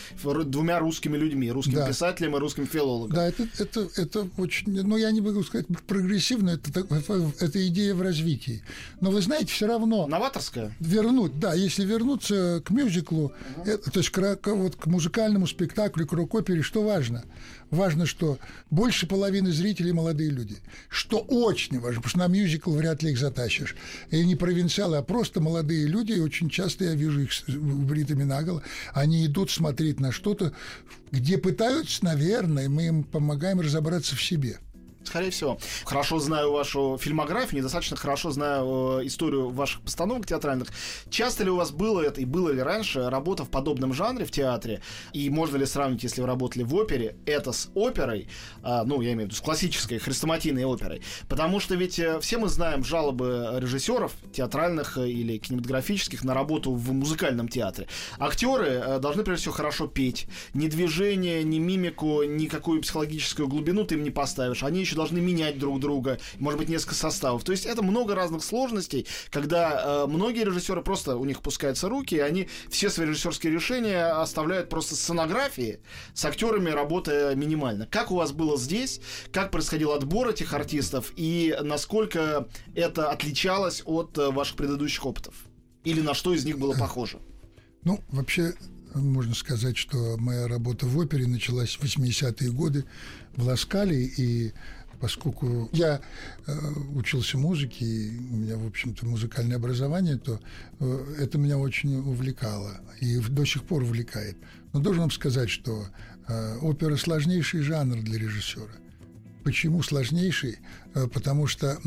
[0.46, 1.88] двумя русскими людьми, русским да.
[1.88, 3.16] писателем и русским филологом.
[3.16, 6.86] Да, это, это, это очень, ну я не могу сказать прогрессивно, это,
[7.40, 8.63] это идея в развитии.
[9.02, 10.08] Но вы знаете, все равно...
[10.08, 10.76] Новаторская?
[11.18, 13.34] Вернуть, да, если вернуться к мюзиклу,
[13.66, 17.24] это, то есть к, вот, к музыкальному спектаклю, к рок-опере, что важно?
[17.72, 18.38] Важно, что
[18.70, 20.58] больше половины зрителей молодые люди.
[20.90, 23.76] Что очень важно, потому что на мюзикл вряд ли их затащишь.
[24.12, 28.62] И не провинциалы, а просто молодые люди, и очень часто я вижу их бритыми наголо,
[28.94, 30.54] они идут смотреть на что-то,
[31.12, 34.60] где пытаются, наверное, мы им помогаем разобраться в себе.
[35.08, 35.58] Скорее всего.
[35.86, 40.67] Хорошо знаю вашу фильмографию, недостаточно хорошо знаю э, историю ваших постановок театральных.
[41.10, 44.32] Часто ли у вас было это, и было ли раньше, работа в подобном жанре в
[44.32, 44.82] театре?
[45.13, 48.28] И можно ли сравнить, если вы работали в опере, это с оперой,
[48.63, 51.02] а, ну, я имею в виду, с классической хрестоматийной оперой?
[51.30, 56.74] Потому что ведь э, все мы знаем жалобы режиссеров театральных э, или кинематографических на работу
[56.74, 57.88] в музыкальном театре.
[58.20, 60.28] Актеры должны, прежде всего, хорошо петь.
[60.54, 64.63] Ни движение, ни мимику, никакую психологическую глубину ты им не поставишь.
[64.63, 67.44] Они еще должны менять друг друга, может быть, несколько составов.
[67.44, 72.16] То есть это много разных сложностей, когда э, многие режиссеры просто у них пускаются руки,
[72.16, 75.80] и они все свои режиссерские решения оставляют просто сценографии,
[76.14, 77.88] с актерами работая минимально.
[77.88, 79.00] Как у вас было здесь?
[79.32, 81.14] Как происходил отбор этих артистов?
[81.16, 85.36] И насколько это отличалось от э, ваших предыдущих опытов?
[85.84, 87.20] Или на что из них было похоже?
[87.84, 88.54] Ну, вообще,
[88.96, 92.84] можно сказать, что моя работа в опере началась в 80-е годы
[93.38, 94.52] в Ласкале, и
[95.00, 96.02] поскольку я
[96.46, 96.54] э,
[96.96, 100.40] учился музыке, и у меня, в общем-то, музыкальное образование, то
[100.80, 104.38] э, это меня очень увлекало и до сих пор увлекает.
[104.74, 105.88] Но должен вам сказать, что
[106.28, 108.74] э, опера сложнейший жанр для режиссера.
[109.44, 110.60] Почему сложнейший?
[110.94, 111.80] Э, потому что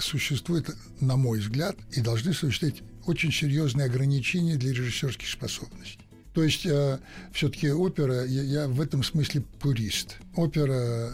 [0.00, 0.70] существует,
[1.00, 6.03] на мой взгляд, и должны существовать очень серьезные ограничения для режиссерских способностей.
[6.34, 6.98] То есть э,
[7.32, 10.16] все-таки опера, я, я в этом смысле пурист.
[10.34, 11.12] Опера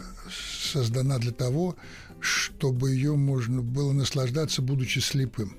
[0.73, 1.75] создана для того,
[2.19, 5.55] чтобы ее можно было наслаждаться, будучи слепым.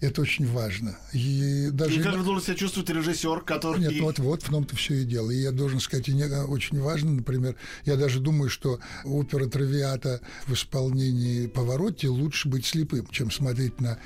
[0.00, 0.96] Это очень важно.
[1.12, 2.00] И даже...
[2.00, 3.80] И как должен себя чувствовать режиссер, который...
[3.80, 5.30] Нет, ну вот, вот в том-то все и дело.
[5.30, 10.52] И я должен сказать, и очень важно, например, я даже думаю, что опера Травиата в
[10.52, 13.98] исполнении Поворотти лучше быть слепым, чем смотреть на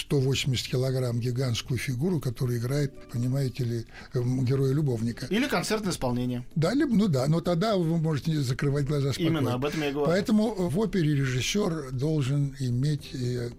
[0.00, 5.26] 180 килограмм гигантскую фигуру, которая играет, понимаете ли, эм, героя-любовника.
[5.26, 6.44] Или концертное исполнение.
[6.54, 9.38] Да, ну да, но тогда вы можете закрывать глаза спокойно.
[9.38, 10.10] Именно, об этом я говорю.
[10.10, 13.50] Поэтому в опере режиссер должен иметь э,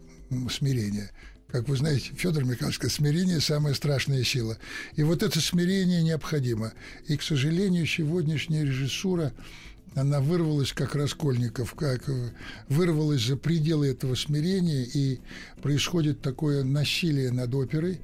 [0.49, 1.11] смирение.
[1.53, 4.57] Как вы знаете, Федор Михайлович, смирение– самая страшная сила.
[4.95, 6.73] И вот это смирение необходимо.
[7.07, 9.33] И, к сожалению, сегодняшняя режиссура
[9.95, 12.29] она вырвалась, как Раскольников, как э,
[12.67, 15.19] вырвалась за пределы этого смирения, и
[15.61, 17.99] происходит такое насилие над оперой,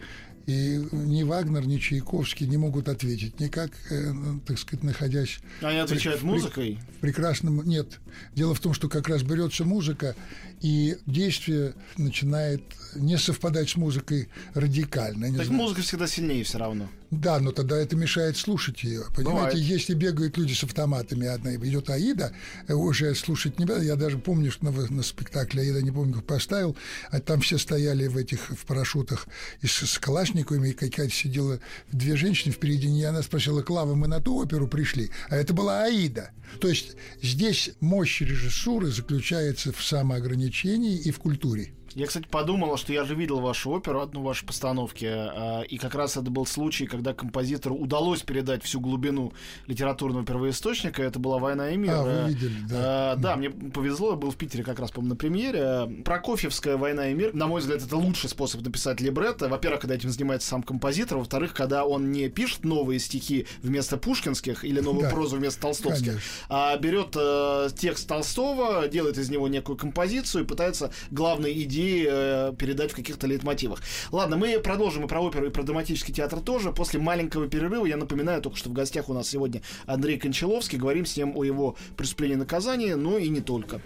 [0.50, 4.12] и ни Вагнер, ни Чайковский не могут ответить никак, э,
[4.48, 5.40] так сказать, находясь...
[5.62, 6.80] Они отвечают в, музыкой?
[6.98, 7.64] В прекрасном...
[7.68, 8.00] Нет.
[8.34, 10.16] Дело в том, что как раз берется музыка,
[10.62, 12.64] и действие начинает
[12.96, 15.28] не совпадать с музыкой радикально.
[15.28, 15.62] Так знаю.
[15.62, 16.90] музыка всегда сильнее все равно.
[17.12, 19.02] Да, но тогда это мешает слушать ее.
[19.16, 19.56] Понимаете, Бывает.
[19.56, 22.34] если бегают люди с автоматами, одна идет Аида,
[22.68, 23.82] э, уже слушать не надо.
[23.82, 26.78] Я даже помню, что на, на спектакле Аида, не помню, как поставил,
[27.10, 29.28] а там все стояли в этих в парашютах
[29.62, 31.60] и с, с калашниковыми, и какая-то сидела
[31.92, 35.10] две женщины впереди нее, она спросила, Клава, мы на ту оперу пришли?
[35.30, 36.30] А это была Аида.
[36.60, 41.74] То есть здесь мощь режиссуры заключается в самоограничении и в культуре.
[41.96, 45.96] Я, кстати, подумала, что я же видел вашу оперу, одну вашу постановки, а, и как
[45.96, 49.34] раз это был случай, когда композитору удалось передать всю глубину
[49.68, 51.02] литературного первоисточника.
[51.02, 51.94] Это была «Война и мир».
[51.94, 52.76] А, вы видели, да.
[52.78, 56.04] А, да, мне повезло, я был в Питере как раз, по-моему, на премьере.
[56.04, 59.50] Прокофьевская «Война и мир», на мой взгляд, это лучший способ написать либретто.
[59.50, 64.64] Во-первых, когда этим занимается сам композитор, во-вторых, когда он не пишет новые стихи вместо пушкинских
[64.64, 66.30] или новую да, прозу вместо толстовских, конечно.
[66.50, 72.08] а берет э, текст Толстого, делает из него некую композицию и пытается главные идеи идеи
[72.10, 73.82] э, передать в каких-то лейтмотивах.
[74.12, 76.72] Ладно, мы продолжим и про оперу, и про драматический театр тоже.
[76.72, 80.78] После маленького перерыва, я напоминаю, только что в гостях у нас сегодня Андрей Кончаловский.
[80.78, 83.82] Говорим с ним о его преступлении и наказании, но и не только.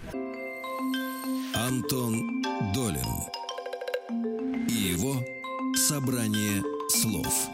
[1.54, 2.42] Антон
[2.74, 3.00] Долин
[4.68, 5.24] и его
[5.76, 7.48] собрание слов.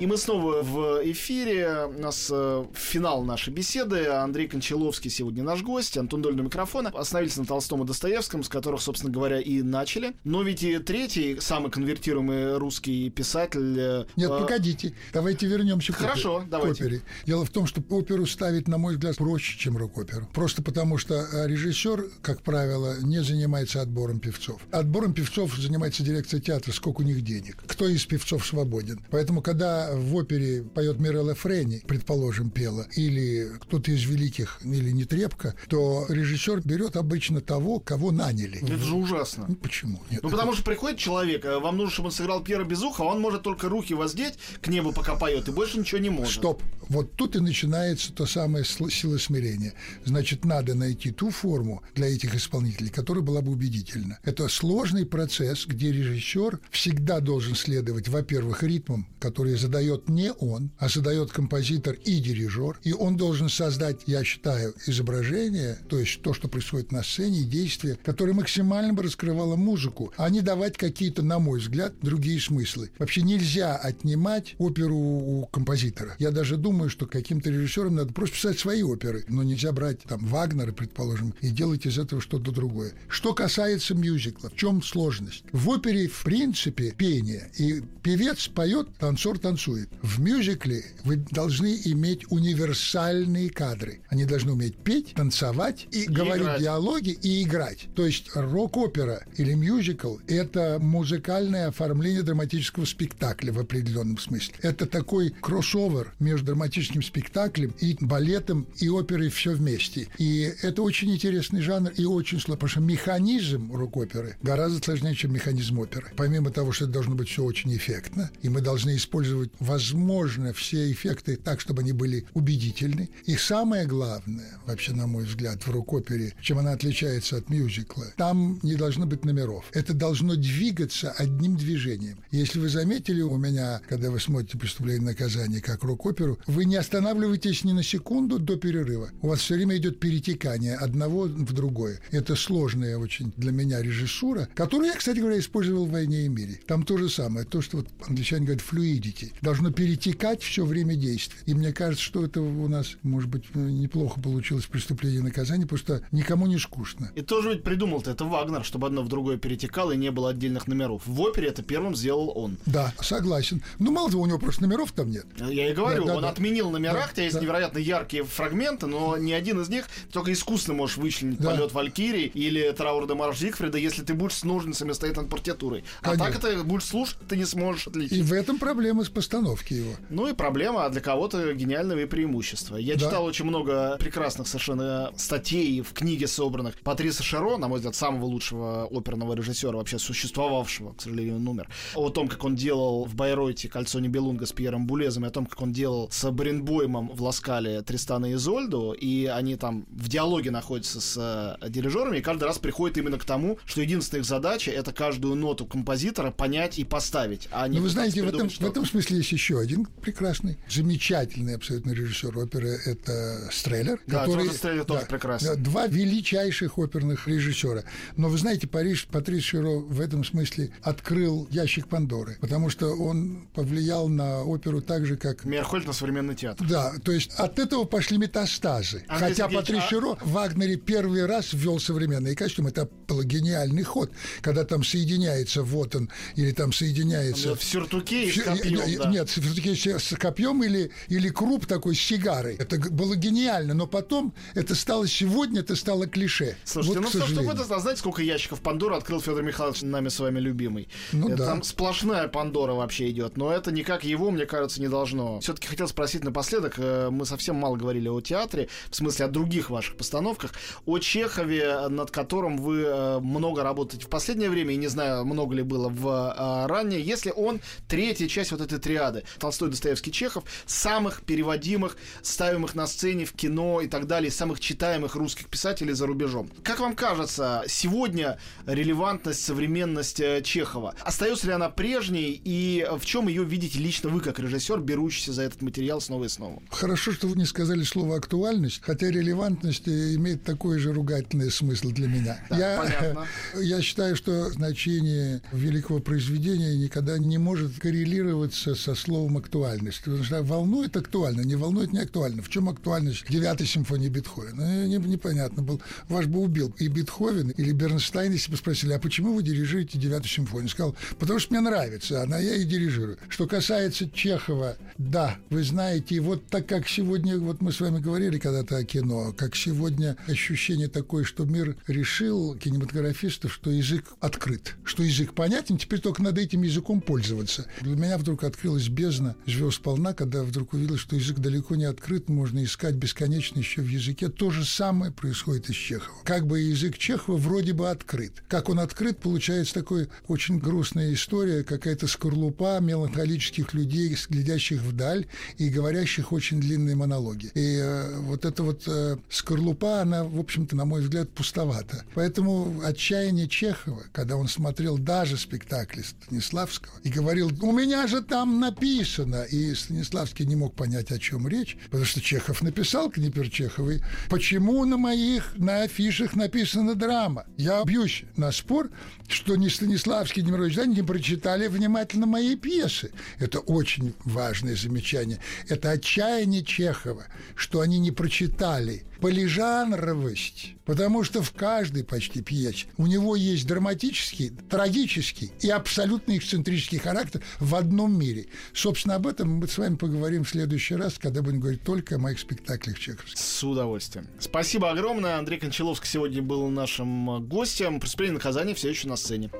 [0.00, 1.86] И мы снова в эфире.
[1.86, 4.08] У нас э, финал нашей беседы.
[4.08, 5.96] Андрей Кончаловский сегодня наш гость.
[5.96, 6.90] Антон Доль на микрофона.
[6.90, 10.14] Остановились на Толстом и Достоевском, с которых, собственно говоря, и начали.
[10.24, 13.78] Но ведь и третий, самый конвертируемый русский писатель...
[13.78, 16.50] э, Нет, э, погодите, давайте вернемся к Хорошо, опере.
[16.50, 16.82] давайте.
[16.82, 17.02] К опере.
[17.24, 20.28] Дело в том, что оперу ставить, на мой взгляд, проще, чем рок-оперу.
[20.34, 24.60] Просто потому, что э, режиссер, как правило, не занимается отбором певцов.
[24.72, 27.62] Отбором певцов занимается дирекция театра, сколько у них денег.
[27.68, 29.00] Кто из певцов свободен.
[29.12, 35.54] Поэтому, когда в опере поет Мирелла Френи, предположим, пела, или кто-то из великих, или Нетребко,
[35.68, 38.58] то режиссер берет обычно того, кого наняли.
[38.62, 39.46] Это же ужасно.
[39.48, 40.02] Ну, почему?
[40.10, 40.22] Нет.
[40.22, 43.20] Ну, потому что приходит человек, э, вам нужно, чтобы он сыграл Пьера Безуха, а он
[43.20, 46.34] может только руки воздеть к небу, пока поет, и больше ничего не может.
[46.34, 46.62] Стоп.
[46.88, 49.74] Вот тут и начинается то самое сила смирения.
[50.04, 54.18] Значит, надо найти ту форму для этих исполнителей, которая была бы убедительна.
[54.22, 60.88] Это сложный процесс, где режиссер всегда должен следовать, во-первых, ритмам, которые задает не он, а
[60.88, 62.78] задает композитор и дирижер.
[62.84, 67.98] И он должен создать, я считаю, изображение, то есть то, что происходит на сцене, действие,
[68.04, 72.90] которое максимально бы раскрывало музыку, а не давать какие-то, на мой взгляд, другие смыслы.
[73.00, 76.14] Вообще нельзя отнимать оперу у композитора.
[76.20, 80.24] Я даже думаю, что каким-то режиссерам надо просто писать свои оперы, но нельзя брать там
[80.26, 82.92] Вагнера, предположим, и делать из этого что-то другое.
[83.08, 85.42] Что касается мюзикла, в чем сложность?
[85.50, 89.63] В опере, в принципе, пение, и певец поет, танцор танцует.
[90.02, 94.00] В мюзикле вы должны иметь универсальные кадры.
[94.08, 96.60] Они должны уметь петь, танцевать и, говорить играть.
[96.60, 97.88] диалоги и играть.
[97.94, 104.54] То есть рок-опера или мюзикл– это музыкальное оформление драматического спектакля в определенном смысле.
[104.62, 110.08] Это такой кроссовер между драматическим спектаклем и балетом и оперой все вместе.
[110.18, 115.32] И это очень интересный жанр и очень сложно, потому что механизм рок-оперы гораздо сложнее, чем
[115.32, 116.12] механизм оперы.
[116.16, 120.90] Помимо того, что это должно быть все очень эффектно, и мы должны использовать, возможно, все
[120.90, 123.08] эффекты так, чтобы они были убедительны.
[123.26, 128.58] И самое главное, вообще, на мой взгляд, в рок-опере, чем она отличается от мюзикла, там
[128.62, 129.64] не должно быть номеров.
[129.72, 132.18] Это должно двигаться одним движением.
[132.30, 137.64] Если вы заметили у меня, когда вы смотрите «Преступление наказание» как рок-оперу, вы не останавливаетесь
[137.64, 139.10] ни на секунду до перерыва.
[139.22, 142.00] У вас все время идет перетекание одного в другое.
[142.10, 146.60] Это сложная очень для меня режиссура, которую я, кстати говоря, использовал в «Войне и мире».
[146.66, 147.46] Там то же самое.
[147.46, 149.32] То, что вот англичане говорят «fluidity».
[149.44, 151.38] Должно перетекать все время действия.
[151.44, 155.78] И мне кажется, что это у нас, может быть, неплохо получилось «Преступление и наказание», потому
[155.78, 157.12] что никому не скучно.
[157.14, 160.66] И тоже ведь придумал-то это Вагнер, чтобы одно в другое перетекало и не было отдельных
[160.66, 161.02] номеров.
[161.04, 162.56] В опере это первым сделал он.
[162.64, 163.62] Да, согласен.
[163.78, 165.26] Ну, мало того, у него просто номеров там нет.
[165.38, 166.30] Я и говорю, Да, да, он да.
[166.30, 167.42] отменил номера, Да, хотя есть да.
[167.42, 171.50] невероятно яркие фрагменты, но ни один из них только искусно можешь вычленить Да.
[171.50, 175.84] полет Валькирии или Траур де Марш Зигфрида, если ты будешь с ножницами стоять над партитурой.
[176.00, 176.24] А Конечно.
[176.32, 178.16] так это будешь слушать, ты не сможешь отличить.
[178.16, 179.92] И в этом проблема с постановки его.
[180.10, 182.76] Ну и проблема, а для кого-то гениального и преимущества.
[182.76, 183.00] Я Да.
[183.00, 186.78] читал очень много прекрасных совершенно статей в книге собранных.
[186.80, 191.68] Патриса Шаро, на мой взгляд, самого лучшего оперного режиссера вообще существовавшего, к сожалению, он умер.
[191.94, 195.46] О том, как он делал в Байройте «Кольцо Нибелунга» с Пьером Булезом, и о том,
[195.46, 200.50] как он делал с Баренбоймом в Ласкале Тристана и Изольду, и они там в диалоге
[200.50, 204.70] находятся с э, дирижерами, и каждый раз приходит именно к тому, что единственная их задача—
[204.72, 208.60] это каждую ноту композитора понять и поставить, а не Ну, вы знаете, в этом, в
[208.60, 214.00] этом смысле есть еще один прекрасный, замечательный абсолютно режиссер оперы– это Стреллер.
[214.06, 215.46] Да, Джордж Стреллер тоже прекрасен.
[215.48, 217.82] да, Два величайших оперных режиссера.
[218.16, 223.48] Но вы знаете, Париж, Патрис Широ в этом смысле открыл ящик Пандоры, потому что он
[223.54, 226.66] повлиял на оперу так же, как Мерхольд на современный театр.
[226.68, 229.04] да, то есть от этого пошли метастазы.
[229.08, 232.70] Андрей Хотя Сергеевич, Патрис а- Широ в Вагнере первый раз ввел современные костюмы.
[232.70, 237.54] Это был гениальный ход, когда там соединяется вот он, или там соединяется...
[237.54, 239.10] В сюртуке и Фи- копьем, да.
[239.14, 242.56] Нет, все-таки с копьем или, или круп такой с сигарой.
[242.56, 246.56] Это было гениально, но потом это стало сегодня, это стало клише.
[246.64, 250.18] Слушайте, вот, ну к что, это знаете, сколько ящиков Пандоры открыл Федор Михайлович, нами с
[250.18, 250.88] вами любимый?
[251.12, 251.46] Ну Это да.
[251.46, 255.38] Там сплошная Пандора вообще идет, но это никак его, мне кажется, не должно.
[255.38, 259.70] Все-таки хотел спросить напоследок, э, мы совсем мало говорили о театре, в смысле о других
[259.70, 260.54] ваших постановках,
[260.86, 265.54] о Чехове, над которым вы э, много работаете в последнее время, и не знаю, много
[265.54, 270.44] ли было в э, раннее, если он третья часть вот этой триады Толстой, Достоевский, Чехов,
[270.66, 276.06] самых переводимых, ставимых на сцене, в кино и так далее, самых читаемых русских писателей за
[276.06, 276.50] рубежом.
[276.62, 283.28] Как вам кажется, сегодня релевантность, современность э, Чехова, остается ли она прежней и в чем
[283.28, 286.62] ее видите лично вы, как режиссер, берущийся за этот материал снова и снова?
[286.70, 292.06] Хорошо, что вы не сказали слово актуальность, хотя релевантность имеет такой же ругательный смысл для
[292.08, 292.38] меня.
[292.54, 293.26] Да, я, понятно.
[293.60, 300.02] я считаю, что значение великого произведения никогда не может коррелироваться со словом актуальность.
[300.04, 302.42] Потому что волнует актуально, не волнует не актуально.
[302.42, 304.86] В чем актуальность девятой симфонии Бетховена?
[304.86, 305.80] Ну, непонятно был.
[306.08, 310.28] Ваш бы убил и Бетховен, или Бернстайн, если бы спросили, а почему вы дирижируете девятую
[310.28, 310.68] симфонию?
[310.68, 313.18] Сказал, потому что мне нравится, она я и дирижирую.
[313.28, 318.38] Что касается Чехова, да, вы знаете, вот так как сегодня, вот мы с вами говорили
[318.38, 325.02] когда-то о кино, как сегодня ощущение такое, что мир решил кинематографистов, что язык открыт, что
[325.02, 327.66] язык понятен, теперь только надо этим языком пользоваться.
[327.80, 332.28] Для меня вдруг открылась бездна звезд полна, когда вдруг увидел, что язык далеко не открыт,
[332.28, 334.28] можно искать бесконечно еще в языке.
[334.28, 336.22] То же самое происходит и с Чеховым.
[336.24, 338.42] Как бы язык Чехова вроде бы открыт.
[338.48, 345.26] Как он открыт, получается такой очень грустная история, какая-то скорлупа меланхолических людей, глядящих вдаль
[345.58, 347.50] и говорящих очень длинные монологи.
[347.54, 352.04] И э, вот эта вот э, скорлупа, она, в общем-то, на мой взгляд, пустовата.
[352.14, 358.63] Поэтому отчаяние Чехова, когда он смотрел даже спектакли Станиславского и говорил, у меня же там
[358.64, 364.02] написано, и Станиславский не мог понять, о чем речь, потому что Чехов написал Книпер Чеховой,
[364.30, 367.44] почему на моих, на афишах написана драма.
[367.56, 368.90] Я бьюсь на спор,
[369.28, 373.10] что ни Станиславский, ни Миронович не прочитали внимательно мои пьесы.
[373.38, 375.40] Это очень важное замечание.
[375.68, 383.06] Это отчаяние Чехова, что они не прочитали полижанровость, потому что в каждой почти пьесе у
[383.06, 388.46] него есть драматический, трагический и абсолютно эксцентрический характер в одном мире.
[388.72, 392.18] Собственно, об этом мы с вами поговорим в следующий раз, когда будем говорить только о
[392.18, 393.38] моих спектаклях чеховских.
[393.38, 394.28] С удовольствием.
[394.38, 395.38] Спасибо огромное.
[395.38, 398.00] Андрей Кончаловский сегодня был нашим гостем.
[398.00, 399.50] Преступление и наказание все еще на сцене.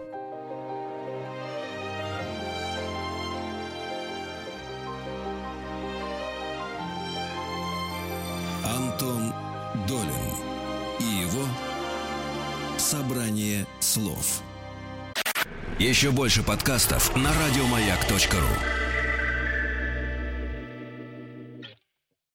[13.95, 14.42] Слов.
[15.78, 18.93] Еще больше подкастов на радиомаяк.ру.